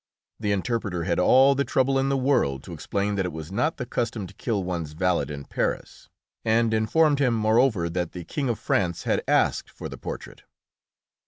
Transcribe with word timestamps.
The 0.39 0.51
interpreter 0.51 1.03
had 1.03 1.19
all 1.19 1.53
the 1.53 1.63
trouble 1.63 1.99
in 1.99 2.09
the 2.09 2.17
world 2.17 2.63
to 2.63 2.73
explain 2.73 3.13
that 3.13 3.25
it 3.27 3.31
was 3.31 3.51
not 3.51 3.77
the 3.77 3.85
custom 3.85 4.25
to 4.25 4.33
kill 4.33 4.63
one's 4.63 4.93
valet 4.93 5.31
in 5.31 5.45
Paris, 5.45 6.09
and 6.43 6.73
informed 6.73 7.19
him, 7.19 7.35
moreover, 7.35 7.87
that 7.87 8.11
the 8.13 8.23
King 8.23 8.49
of 8.49 8.57
France 8.57 9.03
had 9.03 9.23
asked 9.27 9.69
for 9.69 9.87
the 9.89 9.99
portrait. 9.99 10.41